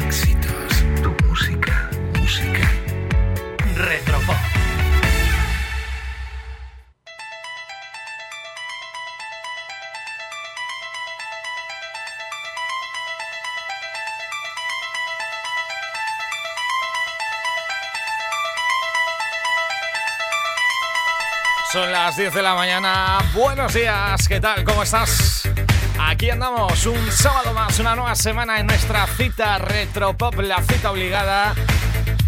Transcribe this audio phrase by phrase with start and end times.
[0.00, 2.70] Éxitos, tu música, música.
[3.74, 4.36] Retropop.
[21.70, 23.18] Son las 10 de la mañana.
[23.34, 24.64] Buenos días, ¿qué tal?
[24.64, 25.31] ¿Cómo estás?
[26.12, 31.54] Aquí andamos, un sábado más, una nueva semana en nuestra cita Retropop, la cita obligada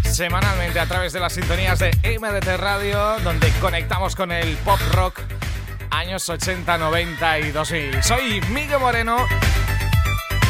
[0.01, 5.19] semanalmente a través de las sintonías de MDT Radio, donde conectamos con el pop rock
[5.91, 8.03] años 80, 90 y 2000.
[8.03, 9.17] Soy Miguel Moreno.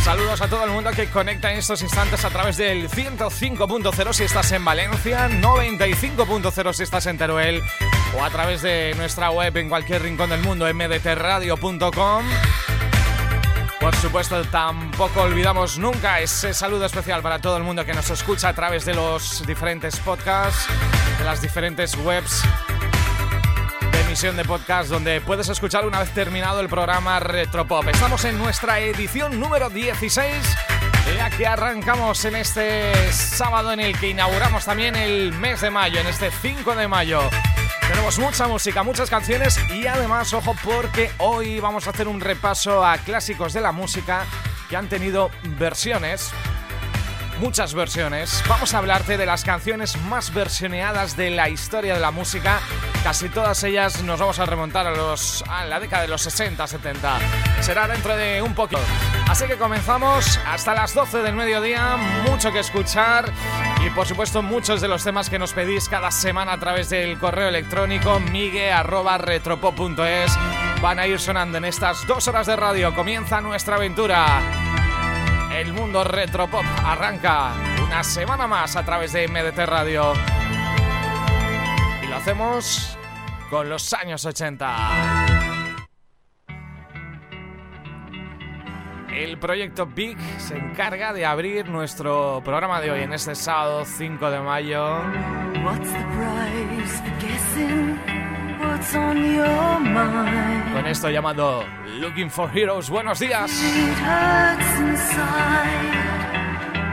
[0.06, 4.24] Saludos a todo el mundo que conecta en estos instantes a través del 105.0 si
[4.24, 7.62] estás en Valencia, 95.0 si estás en Teruel
[8.18, 12.24] o a través de nuestra web en cualquier rincón del mundo, mdtradio.com.
[13.86, 18.50] Por supuesto, tampoco olvidamos nunca ese saludo especial para todo el mundo que nos escucha
[18.50, 20.66] a través de los diferentes podcasts,
[21.20, 22.42] de las diferentes webs
[23.92, 27.88] de emisión de podcast donde puedes escuchar una vez terminado el programa Retropop.
[27.88, 30.44] Estamos en nuestra edición número 16,
[31.16, 36.00] ya que arrancamos en este sábado en el que inauguramos también el mes de mayo,
[36.00, 37.30] en este 5 de mayo.
[38.06, 42.86] Tenemos mucha música, muchas canciones y además, ojo, porque hoy vamos a hacer un repaso
[42.86, 44.28] a clásicos de la música
[44.70, 46.30] que han tenido versiones,
[47.40, 48.44] muchas versiones.
[48.48, 52.60] Vamos a hablarte de las canciones más versioneadas de la historia de la música.
[53.04, 56.68] Casi todas ellas nos vamos a remontar a, los, a la década de los 60,
[56.68, 57.20] 70.
[57.62, 58.82] Será dentro de un poquito.
[59.28, 61.98] Así que comenzamos hasta las 12 del mediodía,
[62.30, 63.32] mucho que escuchar
[63.86, 67.20] y por supuesto muchos de los temas que nos pedís cada semana a través del
[67.20, 70.32] correo electrónico migue.retropop.es
[70.82, 72.94] van a ir sonando en estas dos horas de radio.
[72.94, 74.42] Comienza nuestra aventura.
[75.56, 80.12] El mundo retropop arranca una semana más a través de MDT Radio.
[82.04, 82.98] Y lo hacemos
[83.50, 85.26] con los años 80.
[89.14, 94.30] El proyecto Big se encarga de abrir nuestro programa de hoy en este sábado 5
[94.30, 95.02] de mayo.
[100.74, 101.66] Con esto llamado
[102.00, 102.90] Looking for Heroes.
[102.90, 103.52] Buenos días.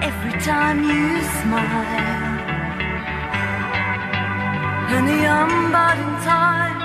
[0.02, 2.02] Every time you smile
[4.94, 6.78] And the unbound time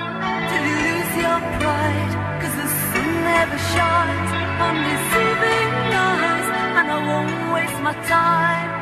[0.47, 6.97] Till you lose your pride Cause the sun never shines On deceiving eyes And I
[7.07, 8.76] won't waste my time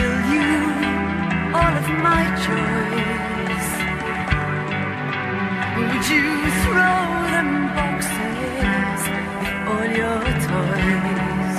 [0.00, 0.50] tell you
[1.58, 3.68] all of my joys,
[5.76, 6.26] would you
[6.62, 7.00] throw
[7.32, 9.00] them boxes
[9.40, 11.56] with all your toys?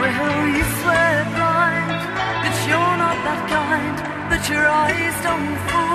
[0.00, 2.00] Well, you swear blind
[2.42, 3.96] that you're not that kind,
[4.30, 5.85] that your eyes don't fool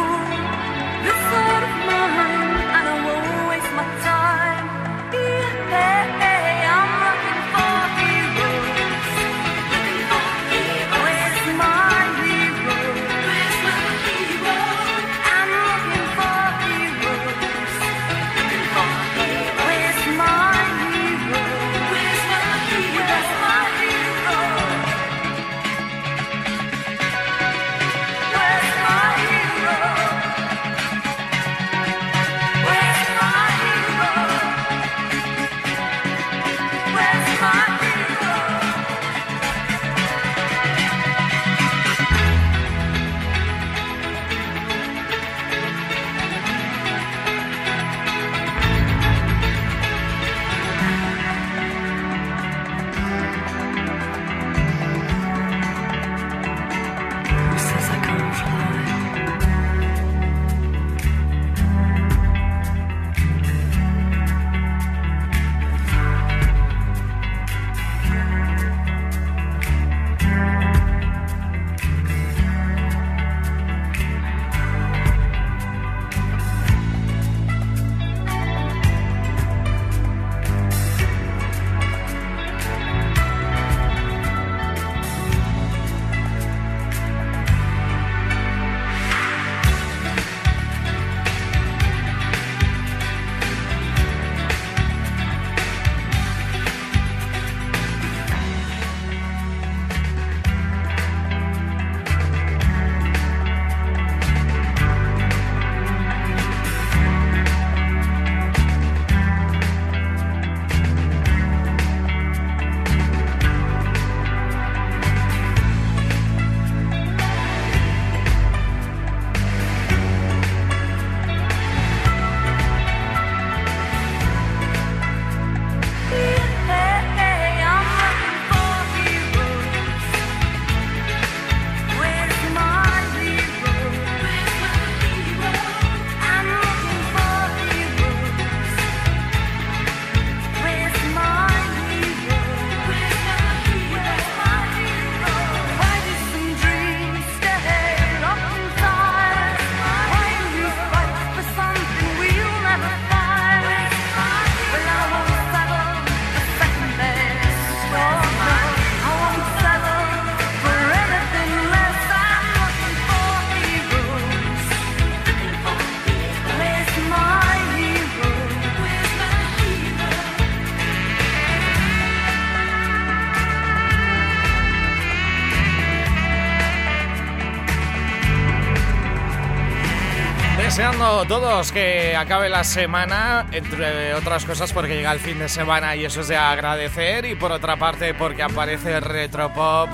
[181.27, 186.03] Todos que acabe la semana, entre otras cosas porque llega el fin de semana y
[186.03, 189.89] eso es de agradecer y por otra parte porque aparece Retropop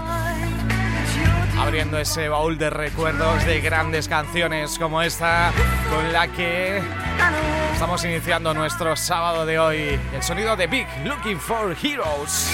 [1.59, 5.51] abriendo ese baúl de recuerdos de grandes canciones como esta
[5.89, 6.81] con la que
[7.73, 9.99] estamos iniciando nuestro sábado de hoy.
[10.15, 12.51] El sonido de Big Looking for Heroes.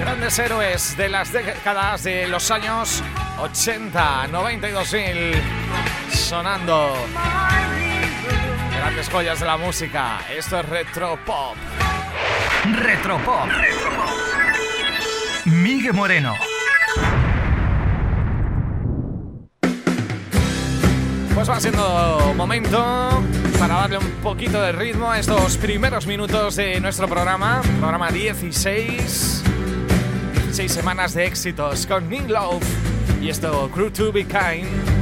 [0.00, 3.02] Grandes héroes de las décadas de los años
[3.38, 5.34] 80, 92 mil
[6.12, 6.94] sonando.
[8.76, 10.20] Grandes joyas de la música.
[10.30, 11.56] Esto es Retro Pop.
[12.72, 13.48] Retropop.
[15.46, 16.34] Miguel Moreno.
[21.34, 23.22] Pues va siendo momento
[23.58, 29.42] para darle un poquito de ritmo a estos primeros minutos de nuestro programa, programa 16.
[30.34, 34.93] 16 semanas de éxitos con Nick Love y esto Crew to Be Kind.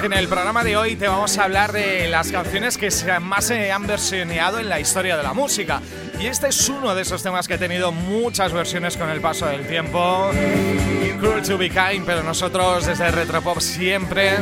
[0.00, 2.90] Que en el programa de hoy te vamos a hablar de las canciones que
[3.20, 5.82] más se han versioneado en la historia de la música.
[6.18, 9.46] Y este es uno de esos temas que ha tenido muchas versiones con el paso
[9.46, 10.30] del tiempo.
[11.18, 14.38] Cruel to be kind, pero nosotros desde Retropop siempre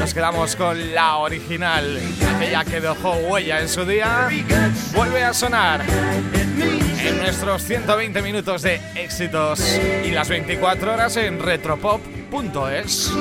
[0.00, 1.98] nos quedamos con la original,
[2.36, 4.28] aquella que dejó huella en su día.
[4.94, 5.82] Vuelve a sonar
[7.04, 9.60] en nuestros 120 minutos de éxitos
[10.04, 13.12] y las 24 horas en retropop.es.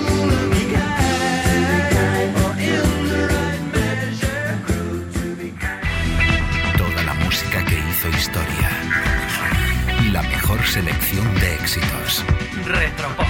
[10.78, 12.24] selección de éxitos.
[12.64, 13.26] Retropop.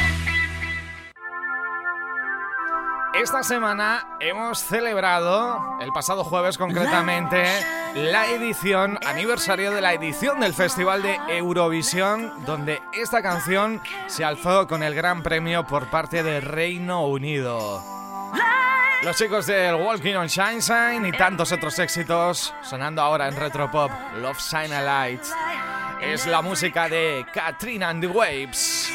[3.14, 7.46] Esta semana hemos celebrado, el pasado jueves concretamente,
[7.96, 14.68] la edición, aniversario de la edición del Festival de Eurovisión, donde esta canción se alzó
[14.68, 17.82] con el gran premio por parte de Reino Unido.
[19.04, 24.40] Los chicos del Walking on Sunshine y tantos otros éxitos sonando ahora en Retropop, Love
[24.40, 25.24] Shine a Light.
[26.02, 28.92] Es la música de Katrina and the Waves.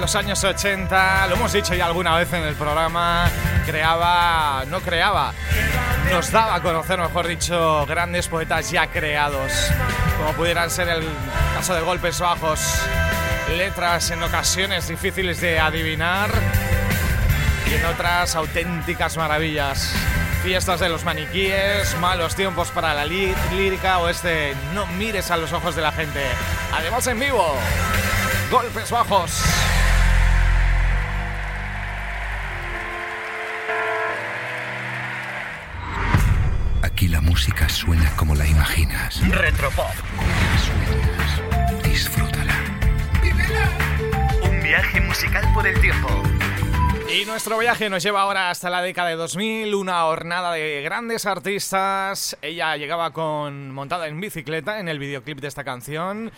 [0.00, 3.28] Los años 80, lo hemos dicho ya alguna vez en el programa,
[3.66, 5.32] creaba, no creaba,
[6.10, 9.52] nos daba a conocer, mejor dicho, grandes poetas ya creados,
[10.18, 11.06] como pudieran ser el
[11.54, 12.60] caso de Golpes Bajos,
[13.56, 16.30] letras en ocasiones difíciles de adivinar
[17.70, 19.92] y en otras auténticas maravillas.
[20.42, 25.36] Fiestas de los maniquíes, malos tiempos para la lí- lírica o este no mires a
[25.36, 26.24] los ojos de la gente.
[26.72, 27.54] Además en vivo,
[28.50, 29.42] golpes bajos.
[37.00, 39.26] Aquí la música suena como la imaginas.
[39.30, 39.86] Retropop.
[40.58, 41.82] Sueñas.
[41.82, 42.52] Disfrútala.
[44.42, 46.08] Un viaje musical por el tiempo.
[47.08, 51.24] Y nuestro viaje nos lleva ahora hasta la década de 2000, una hornada de grandes
[51.24, 52.36] artistas.
[52.42, 56.30] Ella llegaba con montada en bicicleta en el videoclip de esta canción.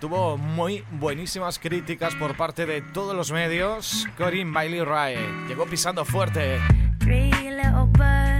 [0.00, 4.06] Tuvo muy buenísimas críticas por parte de todos los medios.
[4.16, 6.60] Corinne Bailey Rae llegó pisando fuerte.
[7.00, 8.35] Three little birds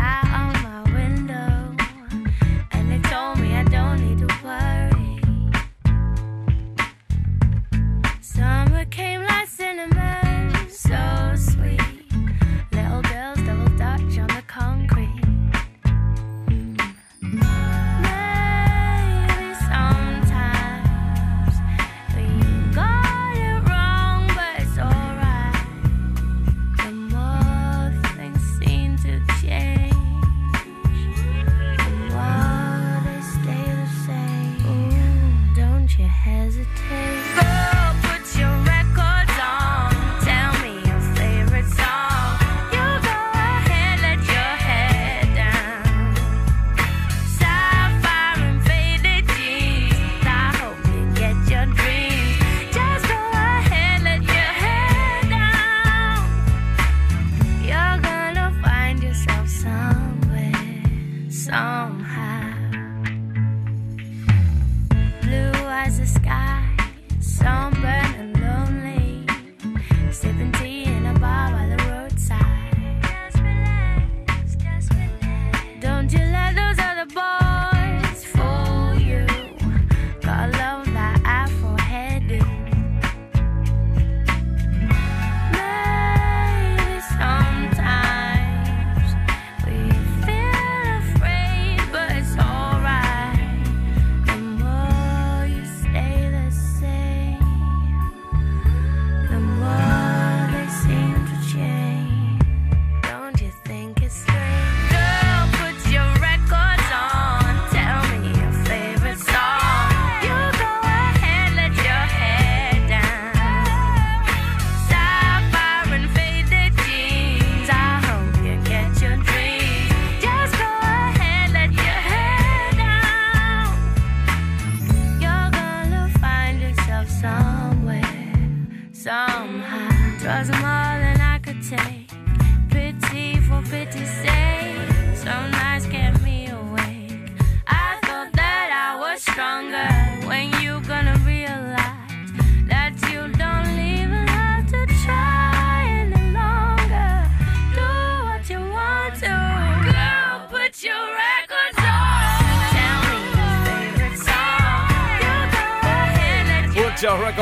[0.00, 0.47] I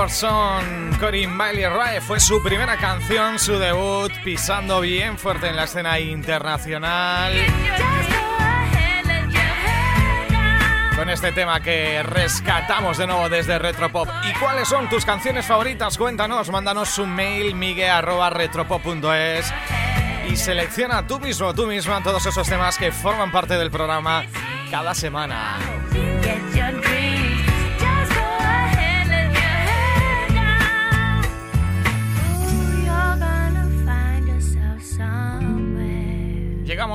[0.07, 2.01] Joe Records son Corinne Bailey Rae.
[2.01, 7.33] Fue su primera canción, su debut, pisando bien fuerte en la escena internacional.
[10.95, 14.09] Con este tema que rescatamos de nuevo desde Retropop.
[14.29, 15.99] ¿Y cuáles son tus canciones favoritas?
[15.99, 19.53] Cuéntanos, mándanos un mail migue.retropop.es
[20.29, 24.25] y selecciona tú mismo, tú misma todos esos temas que forman parte del programa
[24.71, 25.76] cada semana.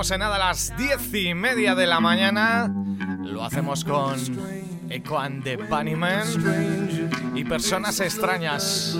[0.01, 2.73] Llegamos en nada a las diez y media de la mañana.
[3.23, 4.15] Lo hacemos con
[4.89, 8.97] Echo and the Bunnymen y personas extrañas.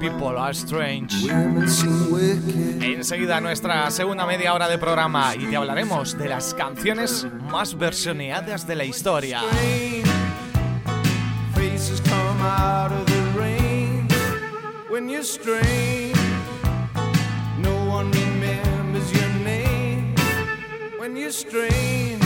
[0.00, 1.14] People are strange.
[2.80, 8.66] Enseguida nuestra segunda media hora de programa y te hablaremos de las canciones más versioneadas
[8.66, 9.42] de la historia.
[14.90, 16.15] When you're strange.
[21.16, 22.25] When you're strange.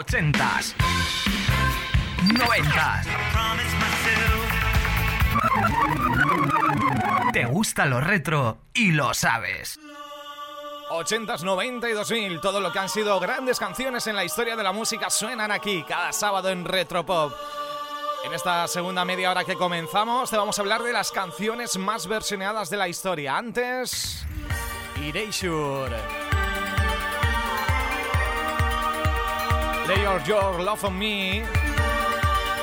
[0.00, 0.74] 80s,
[2.32, 3.04] 90s.
[7.34, 9.78] ¿Te gusta lo retro y lo sabes?
[10.88, 14.62] 80s, 90 y 2000, todo lo que han sido grandes canciones en la historia de
[14.62, 17.34] la música suenan aquí cada sábado en Retropop.
[18.24, 22.06] En esta segunda media hora que comenzamos te vamos a hablar de las canciones más
[22.06, 23.36] versioneadas de la historia.
[23.36, 24.24] Antes,
[24.98, 26.39] Erasure.
[29.90, 31.42] Lay Your, Your Love on Me.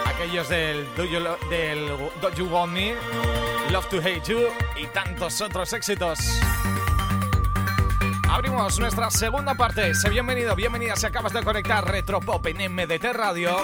[0.06, 1.88] Aquellos del Do You, Lo- del
[2.22, 2.96] Do You Want Me,
[3.70, 6.20] Love to Hate You y tantos otros éxitos.
[8.30, 9.94] Abrimos nuestra segunda parte.
[9.94, 13.58] Sé bienvenido, bienvenida si acabas de conectar Retropop en MDT Radio.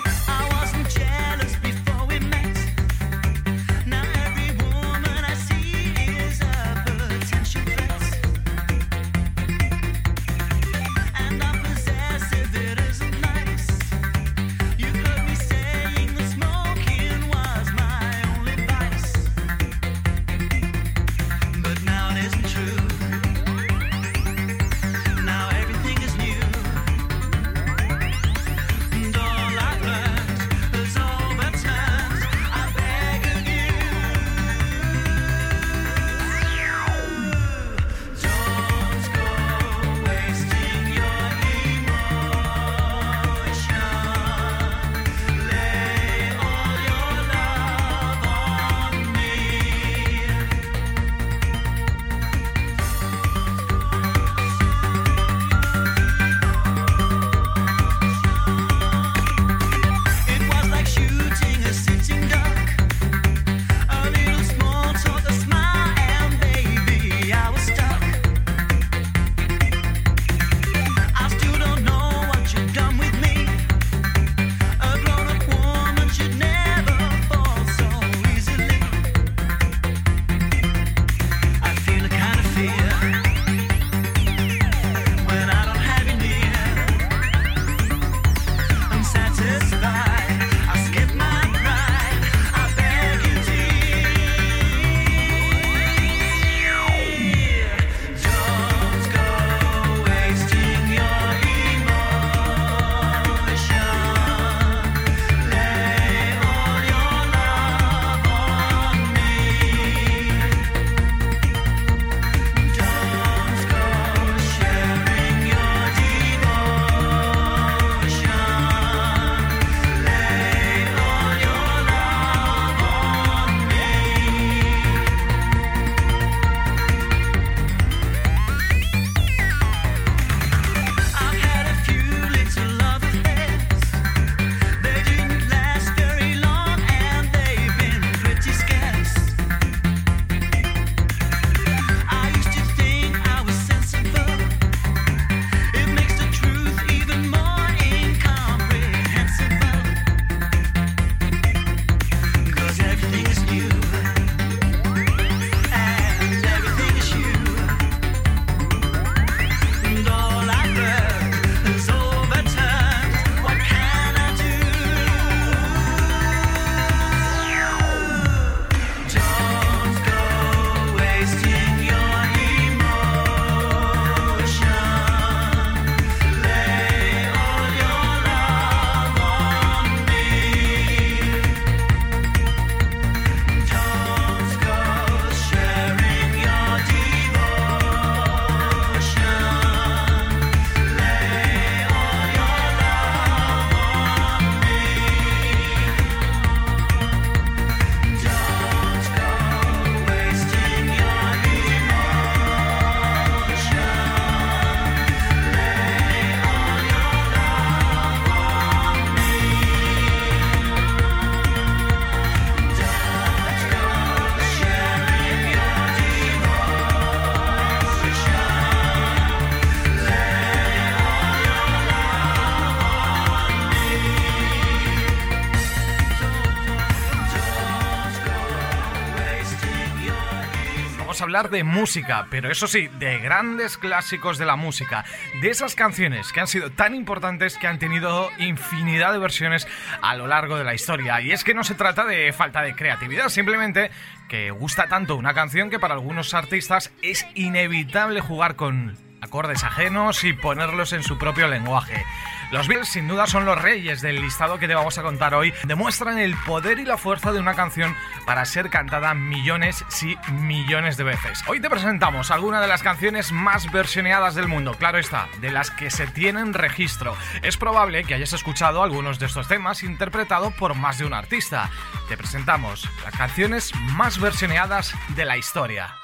[231.41, 235.04] De música, pero eso sí, de grandes clásicos de la música,
[235.41, 239.67] de esas canciones que han sido tan importantes que han tenido infinidad de versiones
[240.04, 241.22] a lo largo de la historia.
[241.22, 243.89] Y es que no se trata de falta de creatividad, simplemente
[244.30, 250.24] que gusta tanto una canción que para algunos artistas es inevitable jugar con acordes ajenos
[250.24, 252.06] y ponerlos en su propio lenguaje.
[252.54, 255.52] Los Beatles sin duda son los reyes del listado que te vamos a contar hoy.
[255.66, 257.96] Demuestran el poder y la fuerza de una canción
[258.28, 261.42] para ser cantada millones, sí, millones de veces.
[261.48, 265.72] Hoy te presentamos algunas de las canciones más versioneadas del mundo, claro está, de las
[265.72, 267.18] que se tienen registro.
[267.42, 271.72] Es probable que hayas escuchado algunos de estos temas interpretados por más de un artista.
[272.08, 275.96] Te presentamos las canciones más versioneadas de la historia.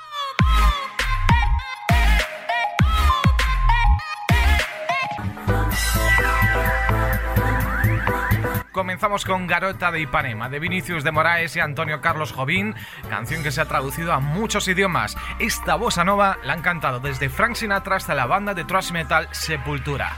[8.79, 12.75] Comenzamos con Garota de Ipanema, de Vinicius de Moraes y Antonio Carlos Jovín,
[13.09, 15.17] canción que se ha traducido a muchos idiomas.
[15.37, 19.27] Esta bossa nova la han cantado desde Frank Sinatra hasta la banda de thrash metal
[19.31, 20.15] Sepultura.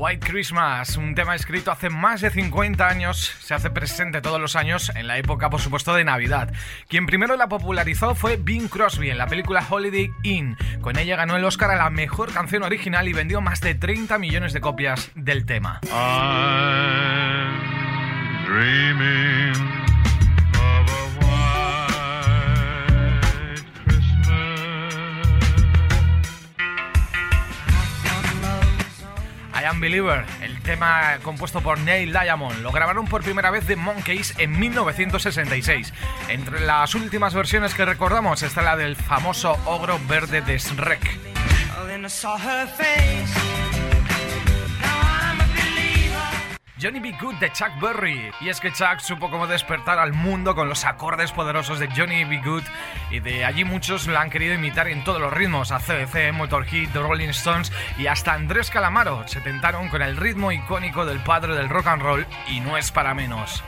[0.00, 4.56] White Christmas, un tema escrito hace más de 50 años, se hace presente todos los
[4.56, 6.54] años en la época, por supuesto, de Navidad.
[6.88, 10.56] Quien primero la popularizó fue Bing Crosby en la película Holiday Inn.
[10.80, 14.16] Con ella ganó el Oscar a la mejor canción original y vendió más de 30
[14.16, 15.80] millones de copias del tema.
[29.70, 33.76] I Am Believer, el tema compuesto por Neil Diamond, lo grabaron por primera vez de
[33.76, 35.92] Monkeys en 1966.
[36.28, 41.18] Entre las últimas versiones que recordamos está la del famoso ogro verde de Shrek.
[46.80, 47.14] Johnny B.
[47.20, 48.30] Good de Chuck Berry.
[48.40, 52.24] Y es que Chuck supo cómo despertar al mundo con los acordes poderosos de Johnny
[52.24, 52.40] B.
[52.42, 52.62] Good
[53.10, 55.72] y de allí muchos la han querido imitar en todos los ritmos.
[55.72, 61.04] ACDC, Motorhead, The Rolling Stones y hasta Andrés Calamaro se tentaron con el ritmo icónico
[61.04, 63.62] del padre del rock and roll y no es para menos.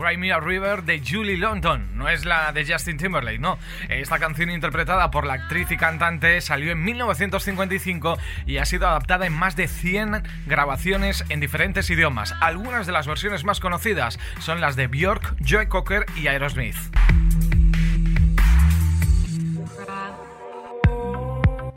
[0.00, 3.58] Cry River de Julie London, no es la de Justin Timberlake, no.
[3.90, 9.26] Esta canción interpretada por la actriz y cantante salió en 1955 y ha sido adaptada
[9.26, 12.34] en más de 100 grabaciones en diferentes idiomas.
[12.40, 16.76] Algunas de las versiones más conocidas son las de Björk, Joe Cocker y Aerosmith.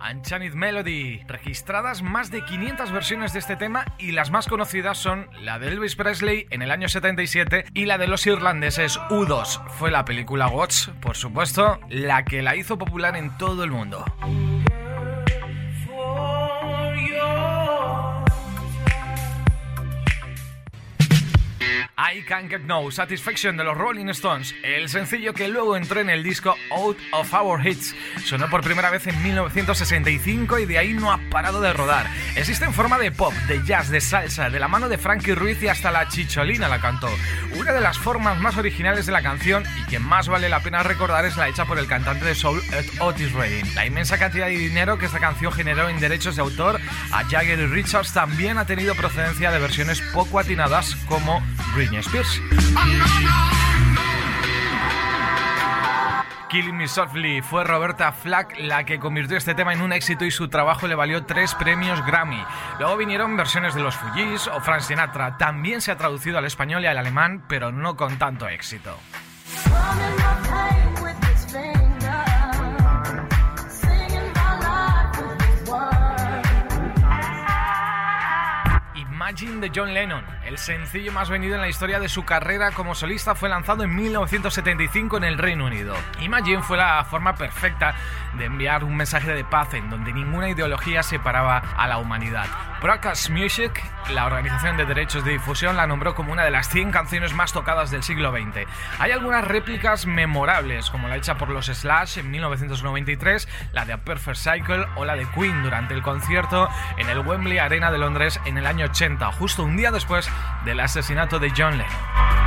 [0.10, 5.30] Enchanted Melody, registradas más de 500 versiones de este tema y las más conocidas son
[5.42, 9.68] la de Elvis Presley en el año 77 y la de los irlandeses U2.
[9.70, 14.06] Fue la película Watch, por supuesto, la que la hizo popular en todo el mundo.
[21.98, 26.10] I Can't Get No Satisfaction de los Rolling Stones, el sencillo que luego entró en
[26.10, 27.96] el disco Out of Our Hits.
[28.26, 32.08] Sonó por primera vez en 1965 y de ahí no ha parado de rodar.
[32.36, 35.62] Existe en forma de pop, de jazz, de salsa, de la mano de Frankie Ruiz
[35.62, 37.10] y hasta la chicholina la cantó.
[37.60, 40.82] Una de las formas más originales de la canción y que más vale la pena
[40.82, 43.76] recordar es la hecha por el cantante de soul Ed Otis Redding.
[43.76, 47.60] La inmensa cantidad de dinero que esta canción generó en derechos de autor a Jagger
[47.60, 51.44] y Richards también ha tenido procedencia de versiones poco atinadas como
[51.90, 52.02] Britney.
[56.50, 60.32] Killing Me Softly fue Roberta Flack la que convirtió este tema en un éxito y
[60.32, 62.44] su trabajo le valió tres premios Grammy.
[62.78, 65.38] Luego vinieron versiones de los Fujis o Frank Sinatra.
[65.38, 69.00] También se ha traducido al español y al alemán, pero no con tanto éxito.
[79.34, 82.94] Imagine de John Lennon, el sencillo más vendido en la historia de su carrera como
[82.94, 85.96] solista, fue lanzado en 1975 en el Reino Unido.
[86.22, 87.96] Imagine fue la forma perfecta
[88.38, 92.46] de enviar un mensaje de paz en donde ninguna ideología separaba a la humanidad.
[92.82, 96.92] Broadcast Music, la organización de derechos de difusión, la nombró como una de las 100
[96.92, 98.68] canciones más tocadas del siglo XX.
[99.00, 103.98] Hay algunas réplicas memorables, como la hecha por los Slash en 1993, la de A
[103.98, 106.68] Perfect Cycle o la de Queen durante el concierto
[106.98, 110.30] en el Wembley Arena de Londres en el año 80, justo un día después
[110.66, 112.43] del asesinato de John Lennon.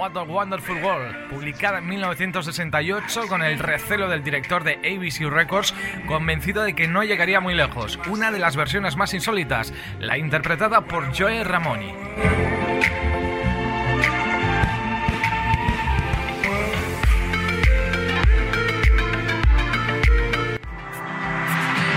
[0.00, 5.74] What a Wonderful World, publicada en 1968 con el recelo del director de ABC Records,
[6.06, 7.98] convencido de que no llegaría muy lejos.
[8.08, 11.92] Una de las versiones más insólitas, la interpretada por Joe Ramoni.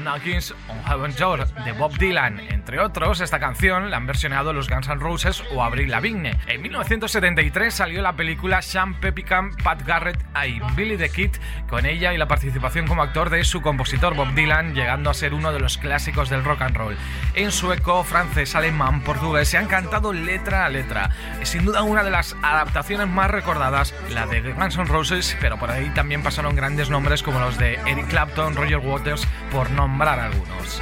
[0.01, 1.17] Knockings on Heaven's
[1.63, 2.62] de Bob Dylan.
[2.73, 6.35] Entre otros, esta canción la han versionado los Guns N' Roses o Avril Lavigne.
[6.47, 11.29] En 1973 salió la película Sean Pepicam, Pat Garrett y Billy the Kid,
[11.69, 15.35] con ella y la participación como actor de su compositor Bob Dylan, llegando a ser
[15.35, 16.97] uno de los clásicos del rock and roll.
[17.35, 21.11] En sueco, francés, alemán, portugués se han cantado letra a letra.
[21.43, 25.69] Sin duda una de las adaptaciones más recordadas, la de Guns N' Roses, pero por
[25.69, 30.81] ahí también pasaron grandes nombres como los de Eric Clapton, Roger Waters, por nombrar algunos.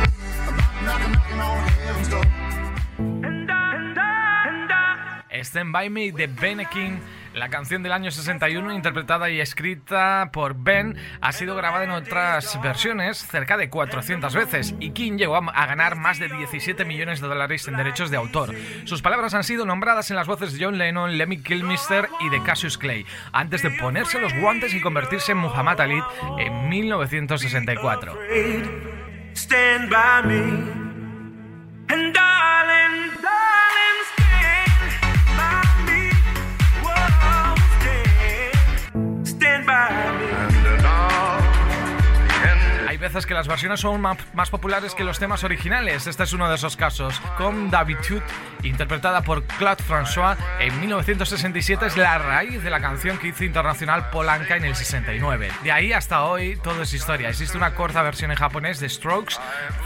[5.43, 6.99] Stand By Me de Benekin
[7.33, 12.61] La canción del año 61, interpretada y escrita por Ben, ha sido grabada en otras
[12.61, 17.27] versiones cerca de 400 veces y King llegó a ganar más de 17 millones de
[17.27, 18.53] dólares en derechos de autor.
[18.85, 22.43] Sus palabras han sido nombradas en las voces de John Lennon, Lemmy Kilmister y de
[22.43, 26.01] Cassius Clay, antes de ponerse los guantes y convertirse en Muhammad Ali
[26.37, 29.00] en 1964.
[29.33, 30.41] Stand by me.
[31.89, 34.91] And darling, darling, stand
[35.37, 36.11] by me.
[36.83, 40.50] Whoa, stand, stand by me.
[43.01, 46.05] Veces que las versiones son más populares que los temas originales.
[46.05, 47.19] Este es uno de esos casos.
[47.35, 48.21] Con D'Habitude,
[48.61, 54.11] interpretada por Claude François en 1967, es la raíz de la canción que hizo internacional
[54.11, 55.49] Polanca en el 69.
[55.63, 57.29] De ahí hasta hoy todo es historia.
[57.29, 59.33] Existe una corta versión en japonés de Strokes,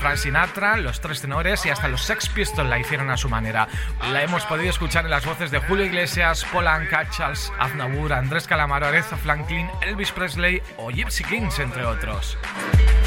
[0.02, 3.70] Frank Sinatra, los tres tenores y hasta los Sex Pistols la hicieron a su manera.
[4.12, 8.88] La hemos podido escuchar en las voces de Julio Iglesias, Polanca, Charles Aznavour, Andrés Calamaro,
[8.88, 12.38] Aretha Franklin, Elvis Presley o Gypsy Kings, entre otros.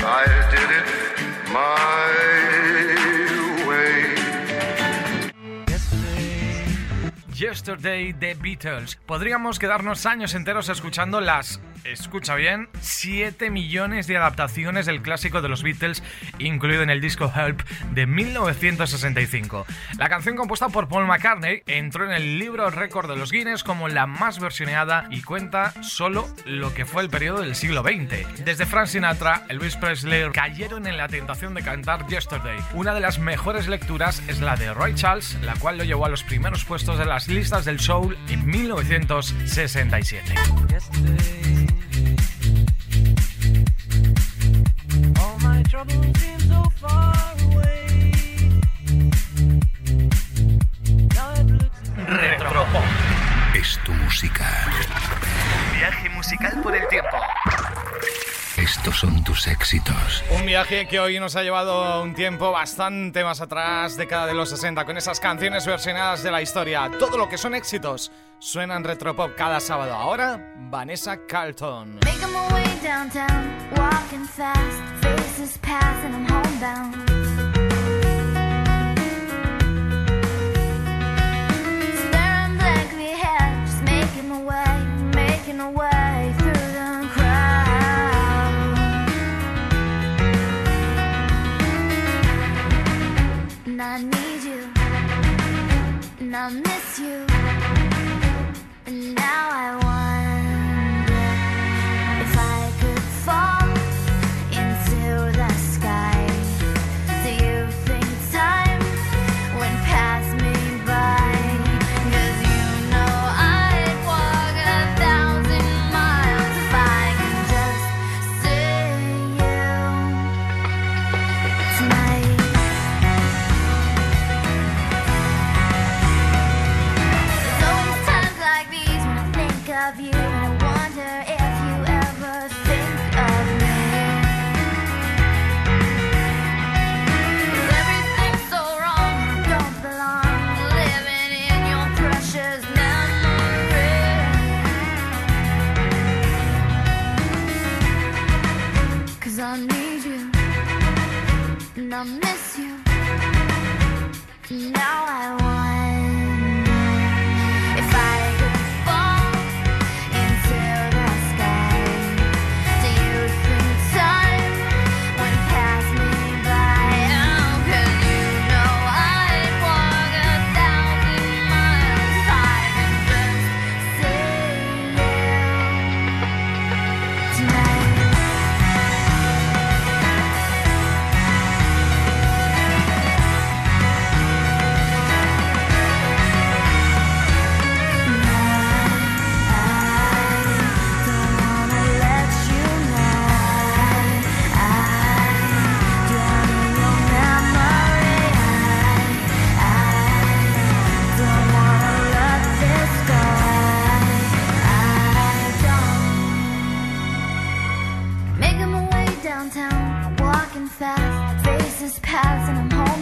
[0.01, 0.86] I did it
[1.53, 2.12] my
[3.66, 4.14] way.
[7.34, 8.96] Yesterday The Beatles.
[9.07, 15.48] Podríamos quedarnos años enteros escuchando las, escucha bien, 7 millones de adaptaciones del clásico de
[15.48, 16.02] los Beatles,
[16.38, 17.60] incluido en el disco Help
[17.92, 19.66] de 1965.
[19.98, 23.88] La canción compuesta por Paul McCartney entró en el libro récord de los Guinness como
[23.88, 28.44] la más versioneada y cuenta solo lo que fue el periodo del siglo XX.
[28.44, 32.58] Desde Frank Sinatra, Elvis Presley cayeron en la tentación de cantar Yesterday.
[32.74, 36.08] Una de las mejores lecturas es la de Roy Charles, la cual lo llevó a
[36.08, 40.34] los primeros puestos de las listas del soul en 1967.
[60.49, 64.86] Viaje que hoy nos ha llevado un tiempo bastante más atrás, década de los 60,
[64.86, 66.90] con esas canciones versionadas de la historia.
[66.99, 69.92] Todo lo que son éxitos suena en Retropop cada sábado.
[69.92, 72.01] Ahora, Vanessa Carlton.
[72.03, 72.32] Making
[85.59, 85.97] my way
[96.28, 97.27] and I miss you,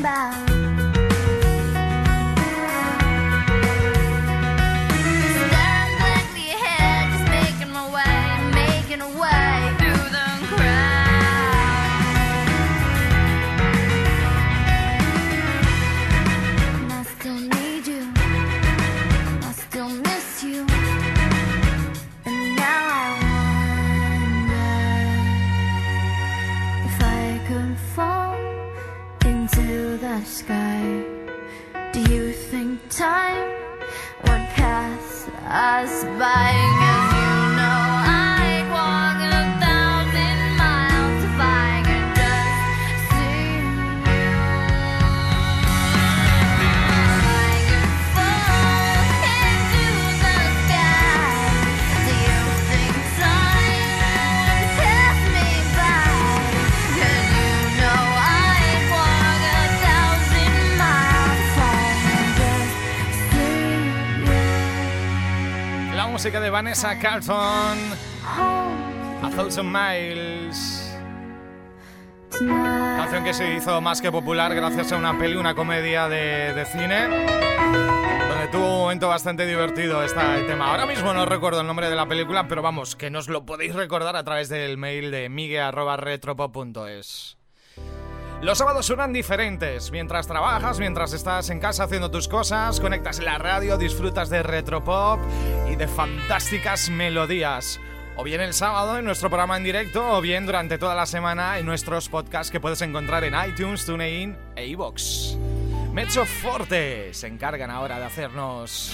[0.03, 0.36] 吧。
[66.57, 67.77] Vanessa Carlton,
[68.25, 70.97] A Thousand Miles.
[72.31, 76.65] Canción que se hizo más que popular gracias a una peli, una comedia de, de
[76.65, 80.71] cine, donde tuvo un momento bastante divertido este tema.
[80.71, 83.75] Ahora mismo no recuerdo el nombre de la película, pero vamos, que nos lo podéis
[83.75, 87.37] recordar a través del mail de migue.retropop.es.
[88.43, 89.91] Los sábados suenan diferentes.
[89.91, 95.19] Mientras trabajas, mientras estás en casa haciendo tus cosas, conectas la radio, disfrutas de retropop
[95.71, 97.81] y de fantásticas melodías.
[98.17, 101.59] O bien el sábado en nuestro programa en directo, o bien durante toda la semana
[101.59, 105.37] en nuestros podcasts que puedes encontrar en iTunes, TuneIn e iVoox.
[105.93, 108.93] Mezzo Forte se encargan ahora de hacernos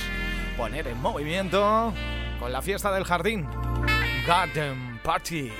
[0.57, 1.93] poner en movimiento
[2.39, 3.49] con la fiesta del jardín.
[4.27, 5.51] Garden Party.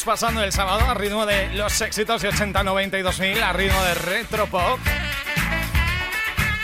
[0.00, 3.82] Pasando el sábado a ritmo de los éxitos de 80, 90 y 2000, a ritmo
[3.82, 4.80] de retro pop.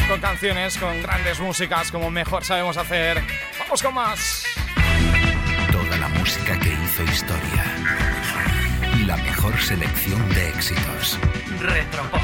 [0.09, 3.23] Con canciones, con grandes músicas, como mejor sabemos hacer.
[3.59, 4.45] Vamos con más.
[5.71, 7.65] Toda la música que hizo historia.
[9.07, 11.19] La mejor selección de éxitos.
[11.61, 12.23] Retropop.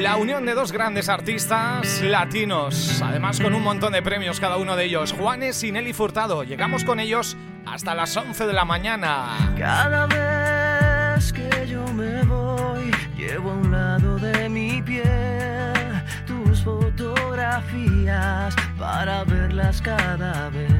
[0.00, 4.74] la unión de dos grandes artistas latinos, además con un montón de premios cada uno
[4.74, 6.42] de ellos, Juanes y Nelly Furtado.
[6.42, 7.36] Llegamos con ellos
[7.80, 9.54] hasta las 11 de la mañana.
[9.56, 18.54] Cada vez que yo me voy, llevo a un lado de mi piel tus fotografías
[18.78, 20.70] para verlas cada vez.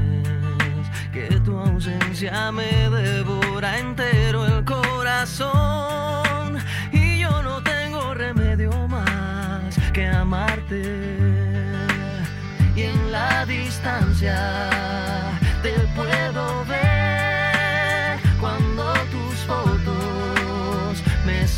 [1.10, 6.58] Que tu ausencia me devora entero el corazón
[6.92, 11.16] y yo no tengo remedio más que amarte.
[12.76, 14.36] Y en la distancia
[15.62, 16.89] te puedo ver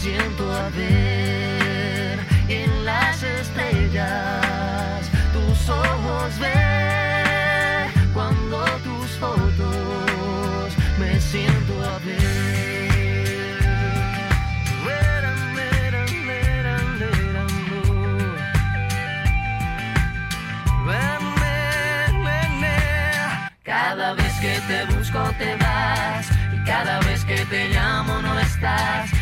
[0.03, 11.98] siento a ver en las estrellas tus ojos ver cuando tus fotos me siento a
[12.00, 12.42] ver.
[23.64, 29.21] Cada vez que te busco te vas y cada vez que te llamo no estás.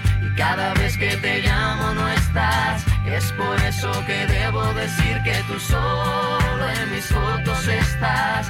[0.35, 2.83] cada vez que te llamo no estás.
[3.05, 8.49] Es por eso que debo decir que tú solo en mis fotos estás.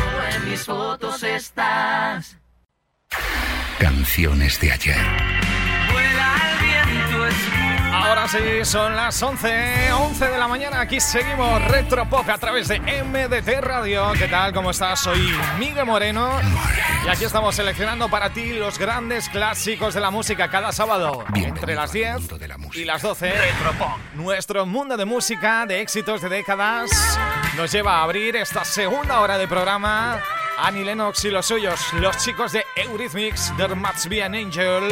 [0.51, 2.37] mis fotos estás.
[3.79, 4.97] Canciones de ayer.
[5.91, 7.97] Vuela el viento, escucha.
[7.97, 10.81] Ahora sí, son las 11, 11 de la mañana.
[10.81, 14.11] Aquí seguimos Retro Pop a través de MDT Radio.
[14.17, 14.53] ¿Qué tal?
[14.53, 14.99] ¿Cómo estás?
[14.99, 16.29] Soy Miguel Moreno.
[17.05, 21.23] Y aquí estamos seleccionando para ti los grandes clásicos de la música cada sábado.
[21.29, 22.79] Bienvenido Entre las al 10 mundo de la música.
[22.81, 23.31] y las 12.
[23.31, 23.97] Retro Pop.
[24.15, 26.89] Nuestro mundo de música, de éxitos de décadas,
[27.55, 30.19] nos lleva a abrir esta segunda hora de programa.
[30.57, 34.89] Annie Lennox y los suyos, los chicos de Eurythmics, There Must Be an Angel,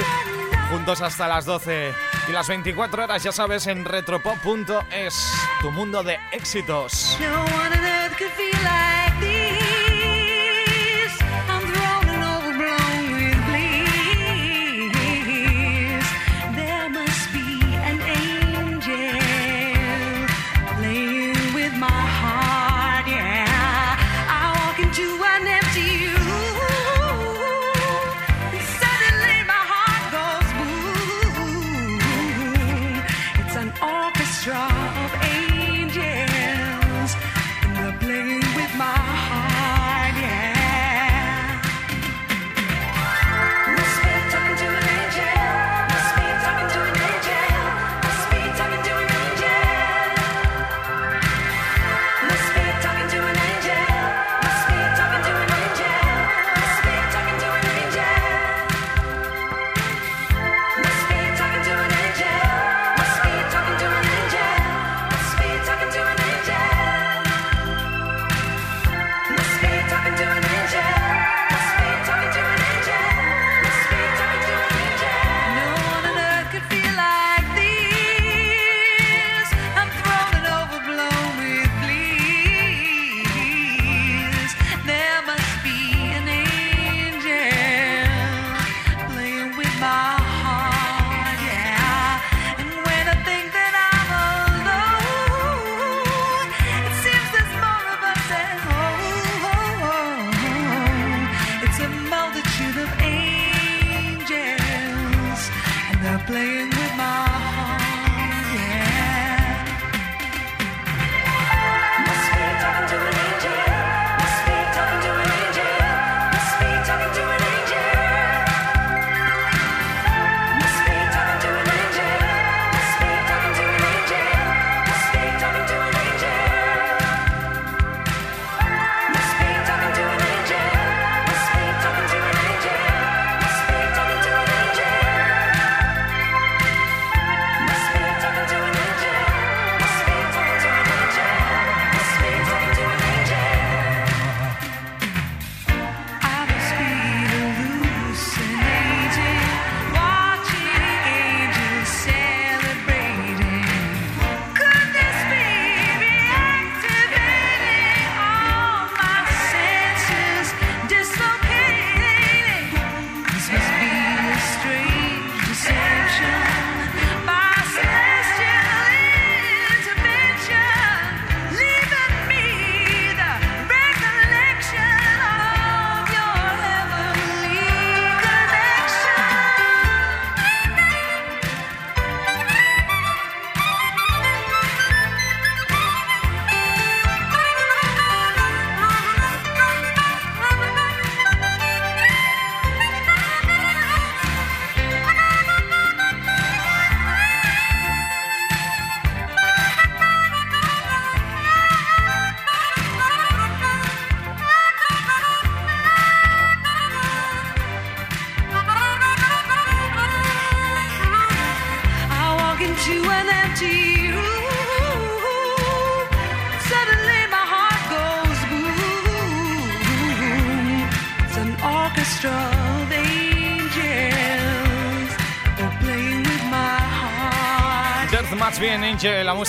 [0.69, 1.93] juntos hasta las 12.
[2.27, 7.17] Y las 24 horas, ya sabes, en retropop.es, tu mundo de éxitos.
[7.19, 7.45] No
[8.19, 8.98] could like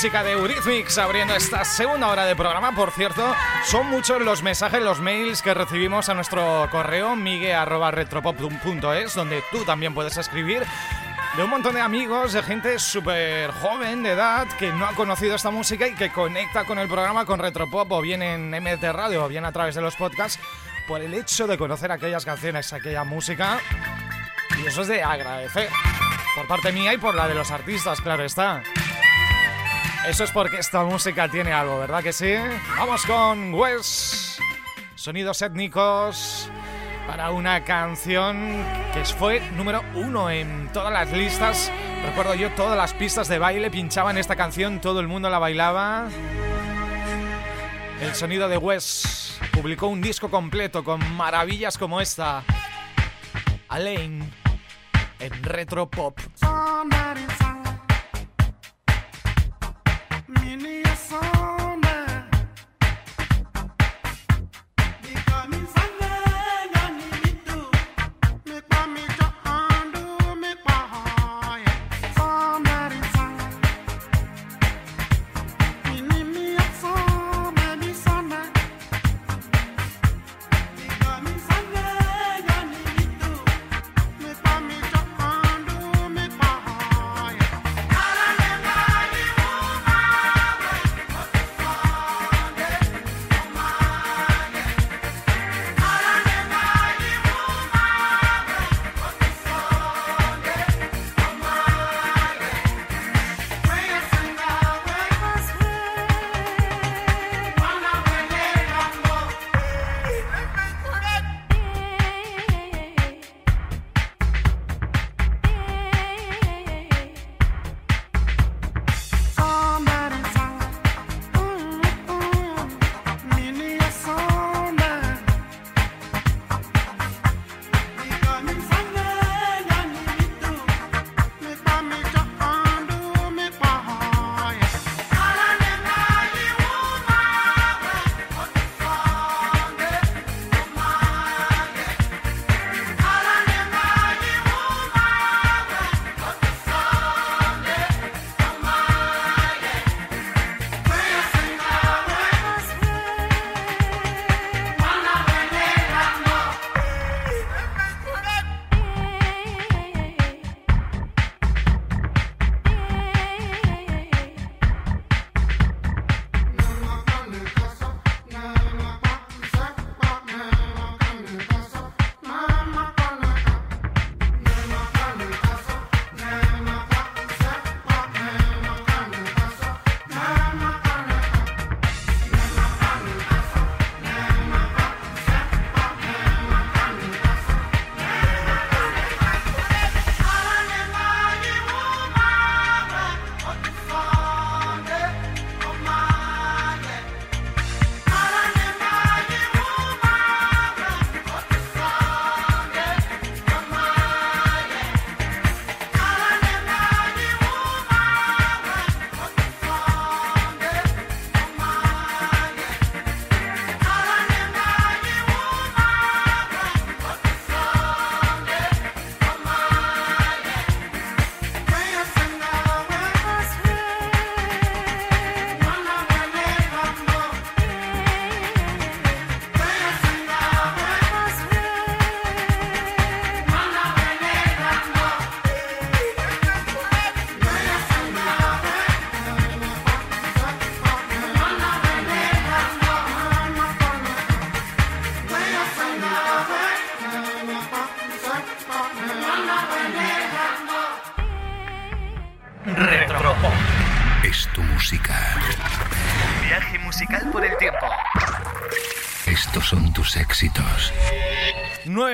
[0.01, 2.75] música de Eurythmics abriendo esta segunda hora de programa.
[2.75, 3.35] Por cierto,
[3.67, 9.93] son muchos los mensajes, los mails que recibimos a nuestro correo migue.retropop.es, donde tú también
[9.93, 10.65] puedes escribir.
[11.37, 15.35] De un montón de amigos, de gente súper joven de edad que no ha conocido
[15.35, 19.27] esta música y que conecta con el programa con Retropop o bien en MT Radio
[19.27, 20.41] o bien a través de los podcasts
[20.89, 23.61] por el hecho de conocer aquellas canciones, aquella música.
[24.65, 25.69] Y eso es de agradecer.
[26.35, 28.63] Por parte mía y por la de los artistas, claro está.
[30.07, 32.35] Eso es porque esta música tiene algo, ¿verdad que sí?
[32.77, 34.39] Vamos con Wes.
[34.95, 36.51] Sonidos étnicos
[37.07, 41.71] para una canción que fue número uno en todas las listas.
[42.05, 46.09] Recuerdo yo, todas las pistas de baile pinchaban esta canción, todo el mundo la bailaba.
[48.01, 52.43] El sonido de Wes publicó un disco completo con maravillas como esta.
[53.69, 54.29] Alain
[55.19, 56.19] en Retro Pop.
[60.51, 61.60] singing your song.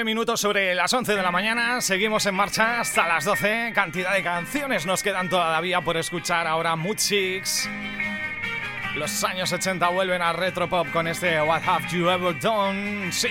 [0.07, 3.73] Minutos sobre las 11 de la mañana, seguimos en marcha hasta las 12.
[3.75, 6.47] Cantidad de canciones nos quedan todavía por escuchar.
[6.47, 6.97] Ahora Mood.
[8.95, 13.11] Los años 80 vuelven a Retropop con este What Have You Ever Done?
[13.11, 13.29] Sí.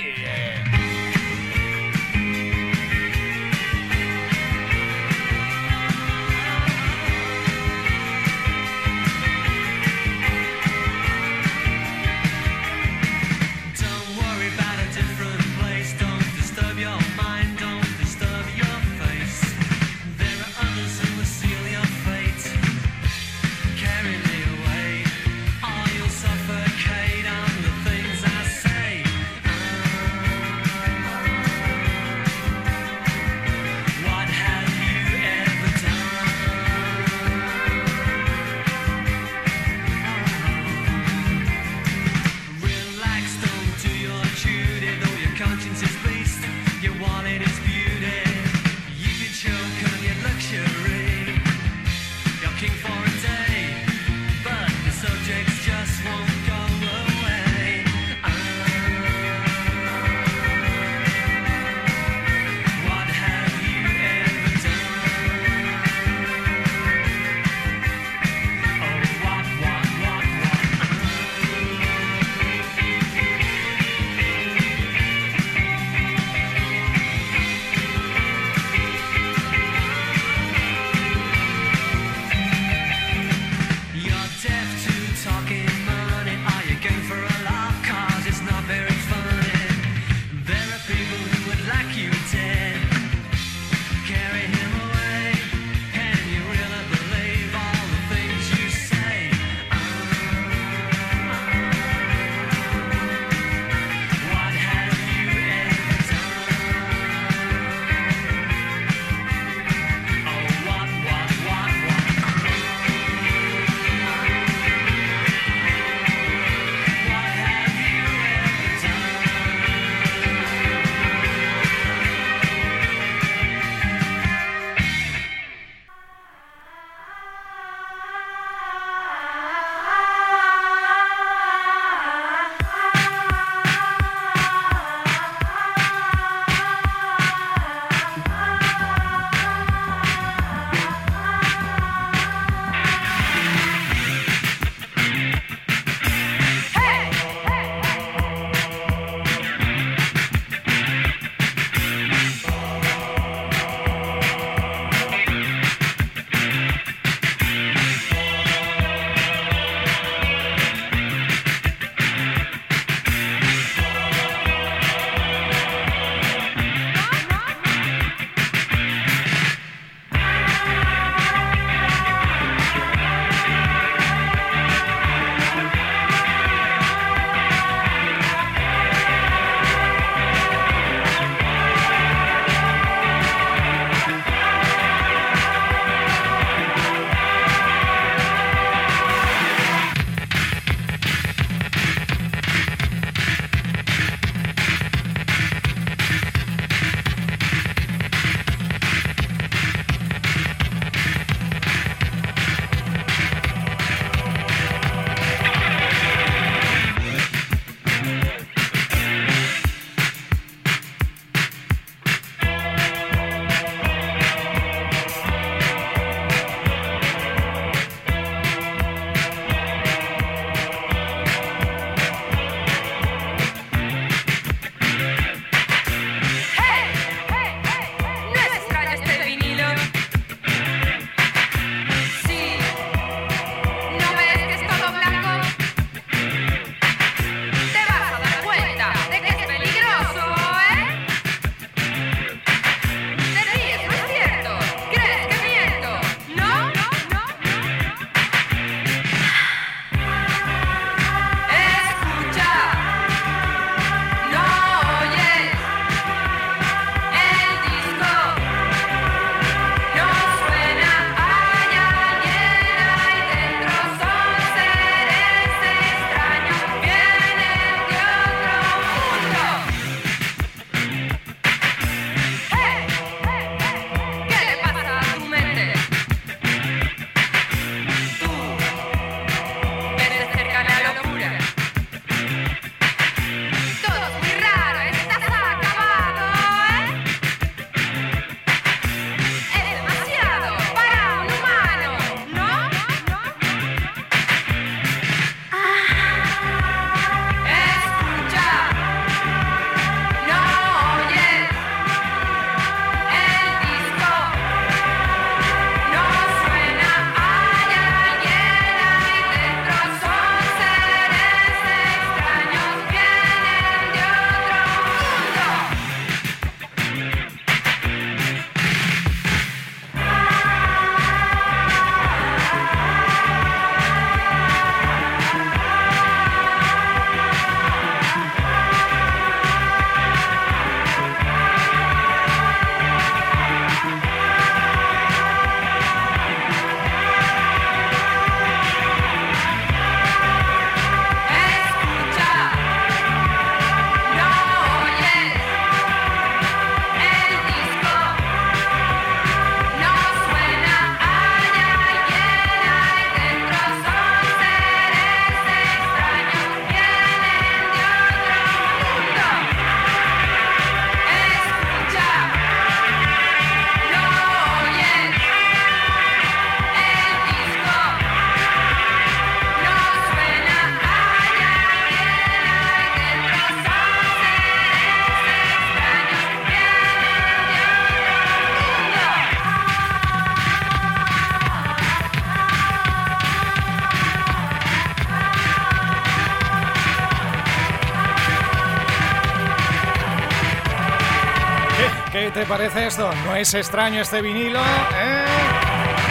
[392.36, 393.10] Te parece esto?
[393.24, 394.60] ¿No es extraño este vinilo?
[394.60, 395.26] ¿eh?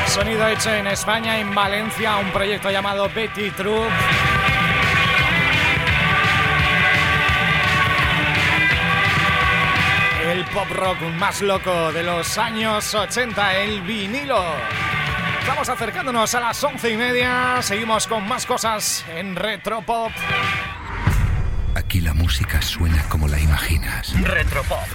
[0.07, 3.91] Sonido hecho en España, en Valencia, un proyecto llamado Betty Troop.
[10.33, 14.43] El pop rock más loco de los años 80, el vinilo.
[15.41, 17.61] Estamos acercándonos a las once y media.
[17.61, 20.11] Seguimos con más cosas en Retropop.
[21.75, 24.19] Aquí la música suena como la imaginas.
[24.23, 24.89] Retropop.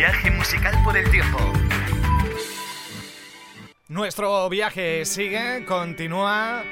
[0.00, 1.38] Viaje musical por el tiempo.
[3.88, 6.64] Nuestro viaje sigue, continúa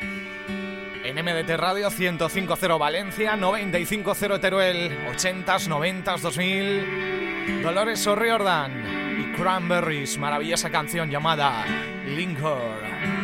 [1.05, 7.63] en MDT Radio 105.0 Valencia, 95.0 Teruel, 80s, 90s, 2000.
[7.63, 11.67] Dolores O'Riordan y Cranberries, maravillosa canción llamada
[12.07, 13.18] Linger.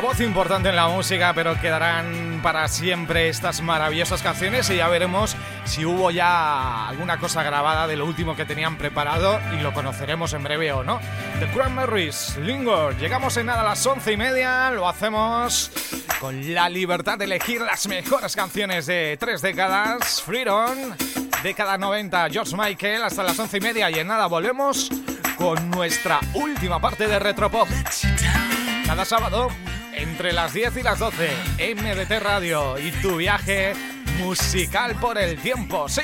[0.00, 5.36] Voz importante en la música, pero quedarán para siempre estas maravillosas canciones y ya veremos
[5.64, 10.32] si hubo ya alguna cosa grabada de lo último que tenían preparado y lo conoceremos
[10.34, 11.00] en breve o no.
[11.40, 12.96] The Cranberries, Linger.
[12.98, 15.70] Llegamos en nada a las once y media, lo hacemos
[16.20, 20.22] con la libertad de elegir las mejores canciones de tres décadas.
[20.22, 20.94] Freedom
[21.42, 23.90] década 90, George Michael, hasta las once y media.
[23.90, 24.90] Y en nada, volvemos
[25.36, 27.68] con nuestra última parte de Retropop.
[28.86, 29.48] Cada sábado,
[30.18, 31.30] entre las 10 y las 12,
[31.76, 33.72] MDT Radio y tu viaje
[34.18, 35.88] musical por el tiempo.
[35.88, 36.02] Sí.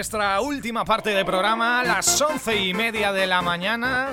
[0.00, 4.12] Nuestra última parte de programa, las once y media de la mañana.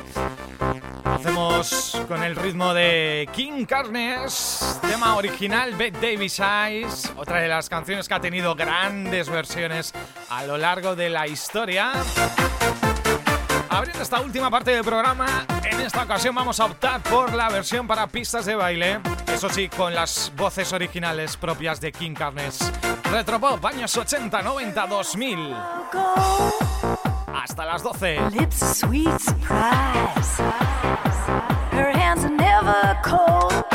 [1.05, 7.69] Hacemos con el ritmo de King Carnes, tema original Bette Davis Eyes, otra de las
[7.69, 9.93] canciones que ha tenido grandes versiones
[10.29, 11.93] a lo largo de la historia.
[13.77, 17.85] Abriendo esta última parte del programa, en esta ocasión vamos a optar por la versión
[17.85, 18.99] para pistas de baile.
[19.31, 22.73] Eso sí, con las voces originales propias de King Carnes.
[23.11, 25.55] Retropop, años 80, 90, 2000.
[27.35, 28.19] Hasta las 12.
[28.31, 30.41] Lips a sweet surprise.
[31.71, 33.66] Her hands are never cold.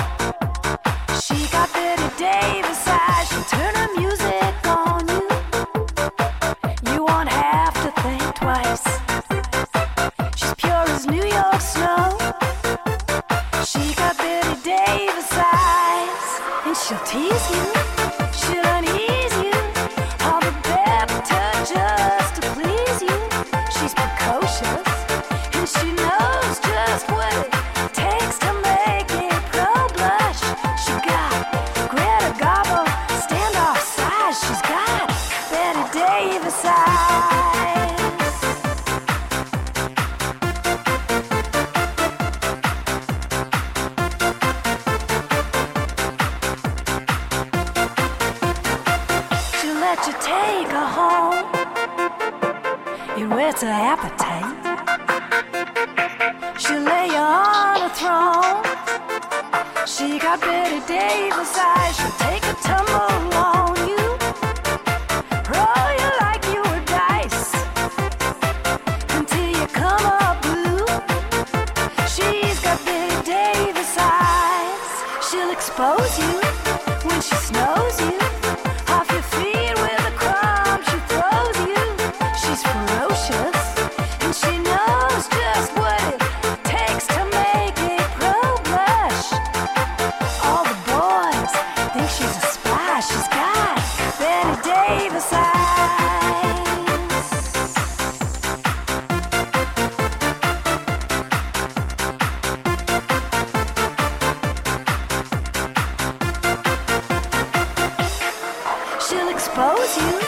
[109.52, 110.18] Expose you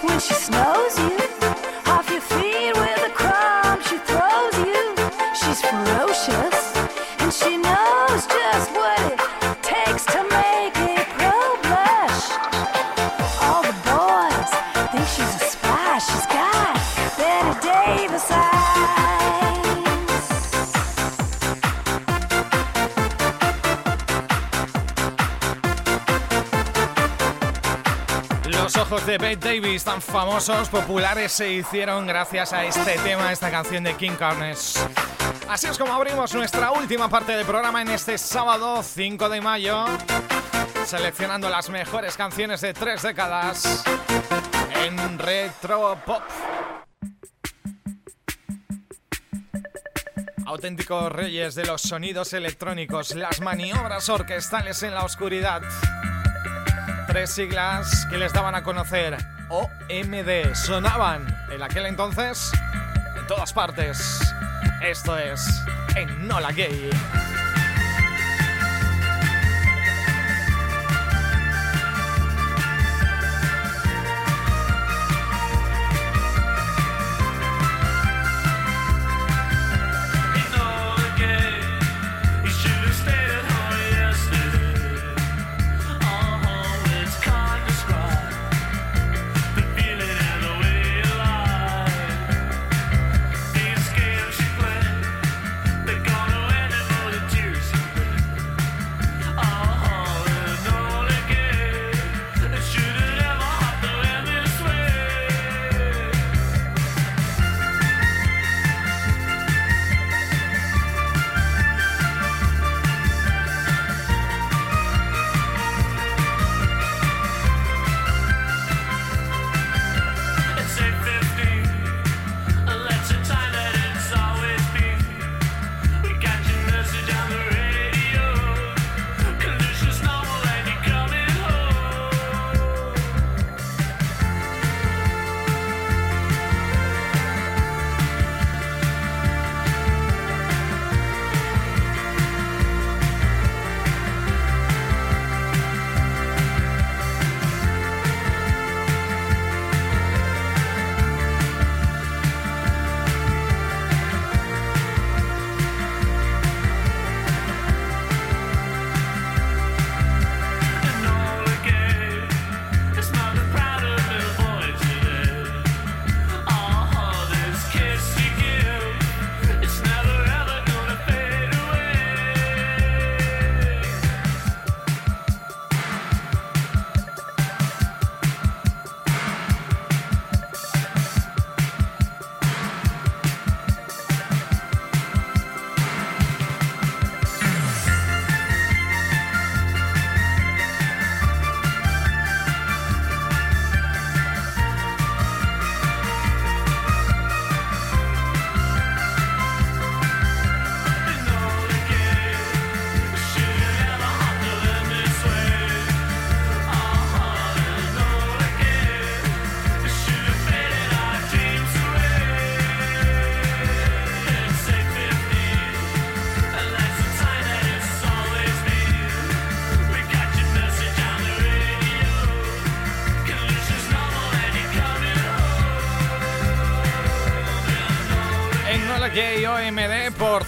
[0.00, 1.21] when she snows you.
[29.80, 34.78] Tan famosos, populares, se hicieron gracias a este tema, esta canción de King Carnes.
[35.48, 39.86] Así es como abrimos nuestra última parte del programa en este sábado 5 de mayo,
[40.84, 43.82] seleccionando las mejores canciones de tres décadas
[44.84, 46.22] en Retro Pop.
[50.44, 55.62] Auténticos reyes de los sonidos electrónicos, las maniobras orquestales en la oscuridad.
[57.06, 59.16] Tres siglas que les daban a conocer.
[59.52, 60.54] OMD.
[60.54, 62.50] Sonaban en aquel entonces
[63.18, 64.18] en todas partes.
[64.82, 65.62] Esto es
[65.94, 66.88] Enola Gay.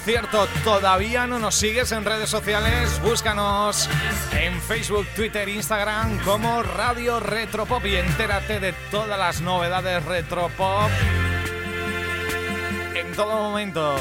[0.04, 3.88] cierto, todavía no nos sigues en redes sociales, búscanos
[4.32, 10.90] en Facebook, Twitter, Instagram como Radio Retropop y entérate de todas las novedades Retropop
[12.94, 13.96] en todo momento.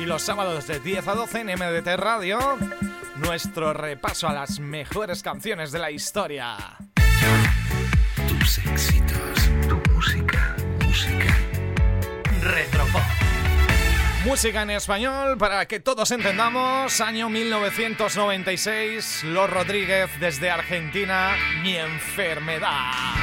[0.00, 2.58] Y los sábados de 10 a 12 en MDT Radio,
[3.16, 6.56] nuestro repaso a las mejores canciones de la historia.
[8.28, 11.36] Tus éxitos, tu música, música.
[12.40, 13.11] Retropop.
[14.24, 17.00] Música en español para que todos entendamos.
[17.00, 23.21] Año 1996, Los Rodríguez desde Argentina, mi enfermedad.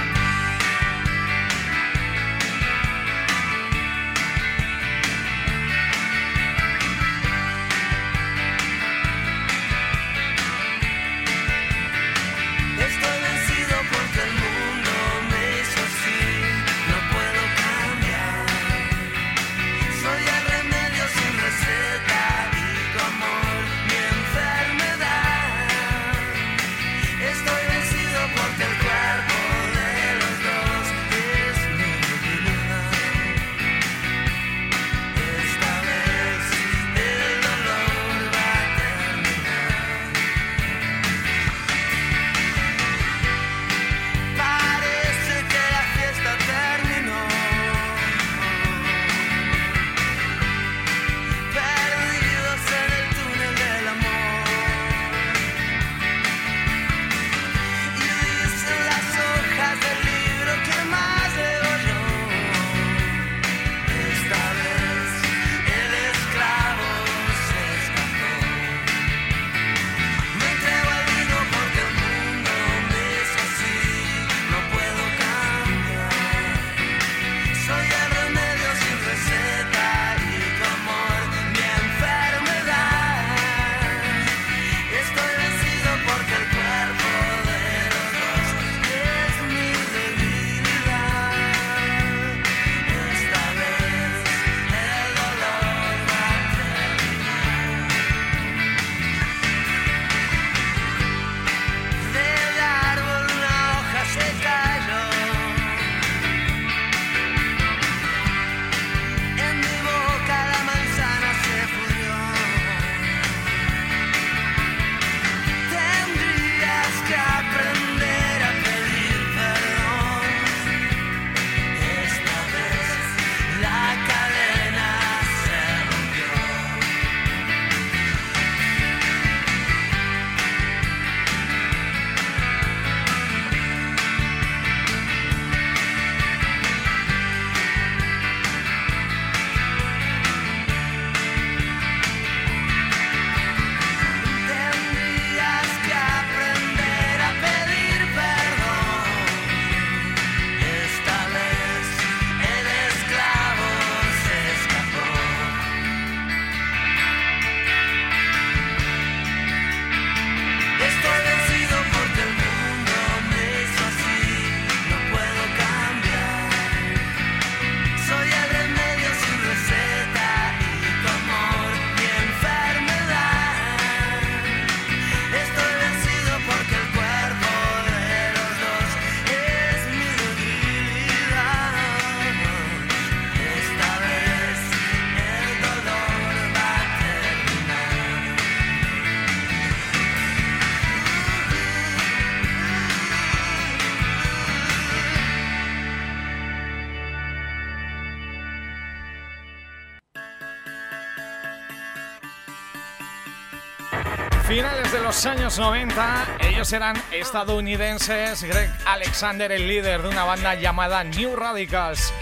[205.49, 206.37] años 90.
[206.41, 208.43] Ellos eran estadounidenses.
[208.43, 212.13] Greg Alexander, el líder de una banda llamada New Radicals.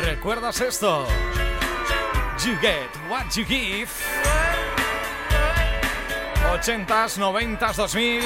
[0.00, 1.06] ¿Recuerdas esto?
[2.42, 3.90] You get what you give.
[6.50, 8.22] 80s, 90s, 2000.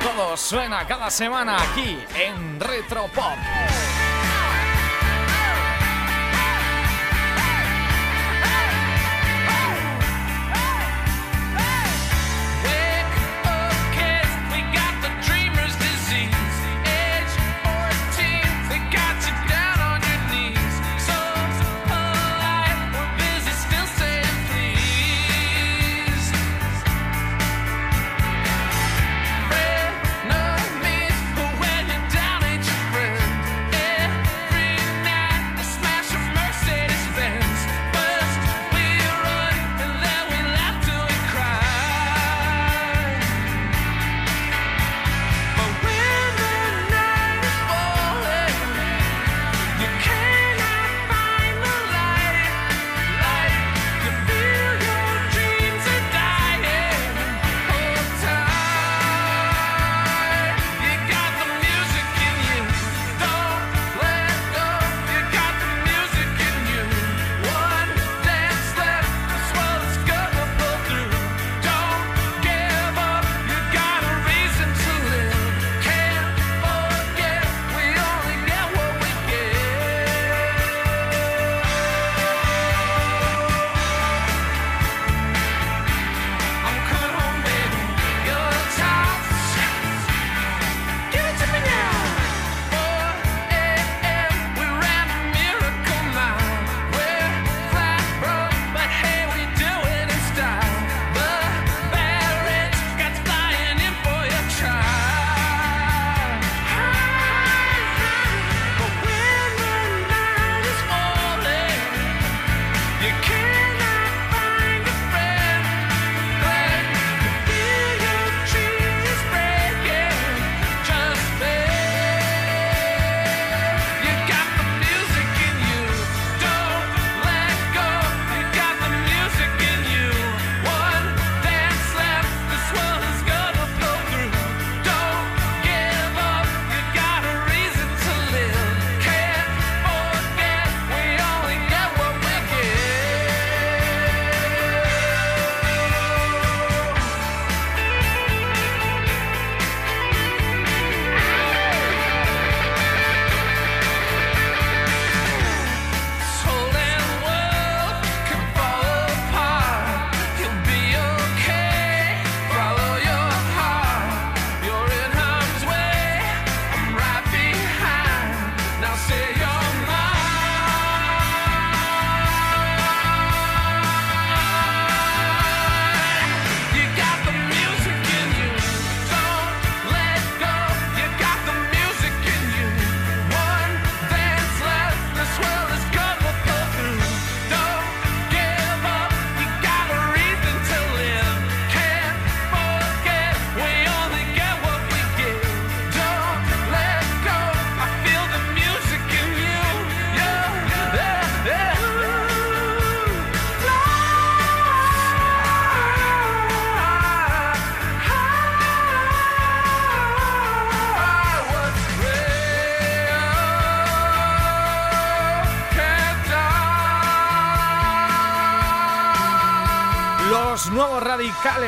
[0.00, 3.36] Todo suena cada semana aquí en Retro Pop.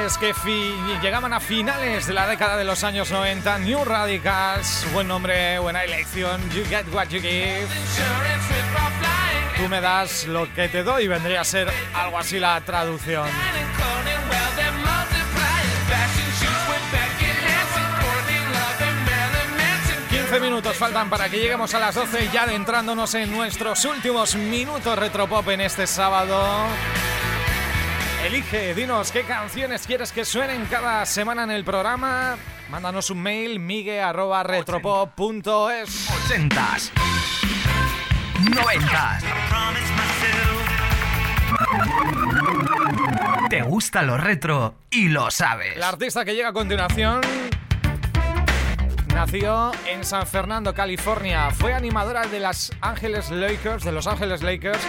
[0.04, 3.60] Radicales que llegaban a finales de la década de los años 90.
[3.60, 6.42] New Radicals, buen nombre, buena elección.
[6.50, 7.66] You get what you give.
[9.56, 13.26] Tú me das lo que te doy, vendría a ser algo así la traducción.
[20.40, 25.48] minutos faltan para que lleguemos a las 12 ya adentrándonos en nuestros últimos minutos Retropop
[25.48, 26.66] en este sábado.
[28.24, 32.38] Elige, dinos qué canciones quieres que suenen cada semana en el programa.
[32.70, 36.10] Mándanos un mail migue@retropop.es.
[36.24, 36.76] 80
[38.54, 39.18] 90
[43.50, 45.76] Te gusta lo retro y lo sabes.
[45.76, 47.20] La artista que llega a continuación
[49.14, 51.52] Nació en San Fernando, California.
[51.52, 54.80] Fue animadora de Los Ángeles Lakers, de Los Ángeles Lakers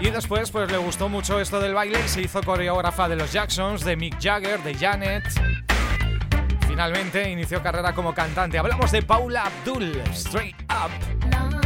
[0.00, 3.32] y después pues le gustó mucho esto del baile y se hizo coreógrafa de los
[3.32, 5.24] Jacksons, de Mick Jagger, de Janet.
[6.68, 8.58] Finalmente inició carrera como cantante.
[8.58, 11.63] Hablamos de Paula Abdul, Straight Up.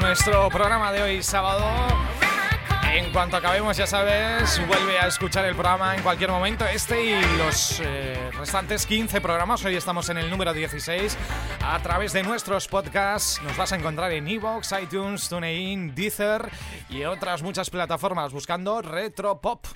[0.00, 1.66] nuestro programa de hoy sábado.
[2.92, 6.66] En cuanto acabemos, ya sabes, vuelve a escuchar el programa en cualquier momento.
[6.66, 9.64] Este y los eh, restantes 15 programas.
[9.64, 11.16] Hoy estamos en el número 16.
[11.62, 16.50] A través de nuestros podcasts nos vas a encontrar en Evox, iTunes, TuneIn, Deezer
[16.88, 19.66] y otras muchas plataformas buscando Retro Pop.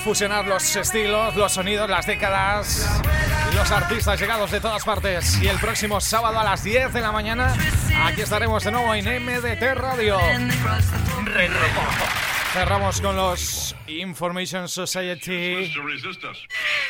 [0.00, 3.02] Fusionar los estilos, los sonidos, las décadas
[3.50, 5.40] y los artistas llegados de todas partes.
[5.40, 7.54] Y el próximo sábado a las 10 de la mañana,
[8.04, 10.18] aquí estaremos de nuevo en MDT Radio.
[12.52, 15.72] Cerramos con los Information Society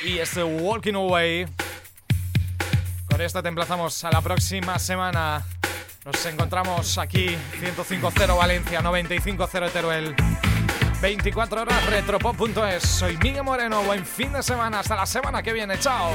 [0.05, 1.47] y este Walking Away.
[3.11, 5.45] Con esto te emplazamos a la próxima semana.
[6.05, 10.15] Nos encontramos aquí, 105.0 Valencia, 95.0 Teruel.
[11.01, 12.83] 24 horas retropop.es.
[12.83, 13.83] Soy Miguel Moreno.
[13.83, 14.81] Buen fin de semana.
[14.81, 15.79] Hasta la semana que viene.
[15.79, 16.11] Chao.